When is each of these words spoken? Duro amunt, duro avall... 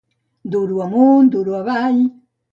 Duro 0.53 0.75
amunt, 0.85 1.27
duro 1.33 1.51
avall... 1.59 1.99